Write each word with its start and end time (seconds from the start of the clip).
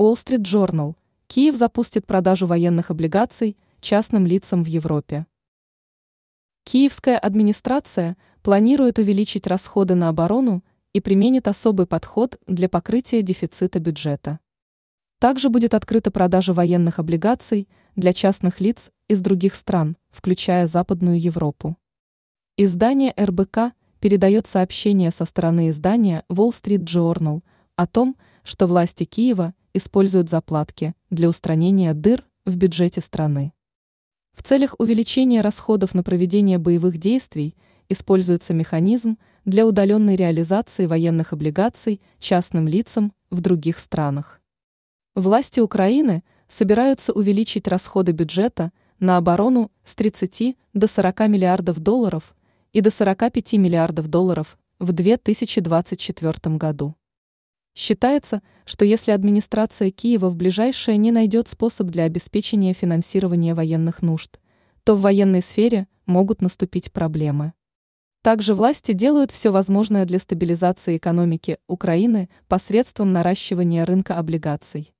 Wall 0.00 0.14
Street 0.14 0.44
Journal. 0.44 0.94
Киев 1.26 1.56
запустит 1.56 2.06
продажу 2.06 2.46
военных 2.46 2.90
облигаций 2.90 3.58
частным 3.82 4.24
лицам 4.24 4.64
в 4.64 4.66
Европе. 4.66 5.26
Киевская 6.64 7.18
администрация 7.18 8.16
планирует 8.40 8.98
увеличить 8.98 9.46
расходы 9.46 9.94
на 9.94 10.08
оборону 10.08 10.64
и 10.94 11.00
применит 11.00 11.48
особый 11.48 11.84
подход 11.84 12.40
для 12.46 12.70
покрытия 12.70 13.20
дефицита 13.20 13.78
бюджета. 13.78 14.40
Также 15.18 15.50
будет 15.50 15.74
открыта 15.74 16.10
продажа 16.10 16.54
военных 16.54 16.98
облигаций 16.98 17.68
для 17.94 18.14
частных 18.14 18.58
лиц 18.58 18.90
из 19.08 19.20
других 19.20 19.54
стран, 19.54 19.98
включая 20.08 20.66
Западную 20.66 21.20
Европу. 21.20 21.76
Издание 22.56 23.12
РБК 23.20 23.74
передает 24.00 24.46
сообщение 24.46 25.10
со 25.10 25.26
стороны 25.26 25.68
издания 25.68 26.24
Wall 26.30 26.52
Street 26.52 26.84
Journal 26.84 27.42
о 27.76 27.86
том, 27.86 28.16
что 28.44 28.66
власти 28.66 29.04
Киева 29.04 29.52
используют 29.74 30.30
заплатки 30.30 30.94
для 31.10 31.28
устранения 31.28 31.94
дыр 31.94 32.24
в 32.44 32.56
бюджете 32.56 33.00
страны. 33.00 33.52
В 34.32 34.42
целях 34.42 34.74
увеличения 34.78 35.40
расходов 35.40 35.94
на 35.94 36.02
проведение 36.02 36.58
боевых 36.58 36.98
действий 36.98 37.56
используется 37.88 38.54
механизм 38.54 39.18
для 39.44 39.66
удаленной 39.66 40.16
реализации 40.16 40.86
военных 40.86 41.32
облигаций 41.32 42.00
частным 42.18 42.68
лицам 42.68 43.12
в 43.30 43.40
других 43.40 43.78
странах. 43.78 44.40
Власти 45.14 45.60
Украины 45.60 46.22
собираются 46.48 47.12
увеличить 47.12 47.68
расходы 47.68 48.12
бюджета 48.12 48.72
на 48.98 49.16
оборону 49.16 49.70
с 49.84 49.94
30 49.94 50.56
до 50.72 50.86
40 50.86 51.20
миллиардов 51.28 51.80
долларов 51.80 52.34
и 52.72 52.80
до 52.80 52.90
45 52.90 53.54
миллиардов 53.54 54.08
долларов 54.08 54.56
в 54.78 54.92
2024 54.92 56.56
году. 56.56 56.94
Считается, 57.80 58.42
что 58.66 58.84
если 58.84 59.10
администрация 59.10 59.90
Киева 59.90 60.28
в 60.28 60.36
ближайшее 60.36 60.98
не 60.98 61.10
найдет 61.12 61.48
способ 61.48 61.86
для 61.86 62.04
обеспечения 62.04 62.74
финансирования 62.74 63.54
военных 63.54 64.02
нужд, 64.02 64.38
то 64.84 64.94
в 64.94 65.00
военной 65.00 65.40
сфере 65.40 65.88
могут 66.04 66.42
наступить 66.42 66.92
проблемы. 66.92 67.54
Также 68.20 68.54
власти 68.54 68.92
делают 68.92 69.30
все 69.30 69.50
возможное 69.50 70.04
для 70.04 70.18
стабилизации 70.18 70.98
экономики 70.98 71.56
Украины 71.68 72.28
посредством 72.48 73.14
наращивания 73.14 73.86
рынка 73.86 74.18
облигаций. 74.18 74.92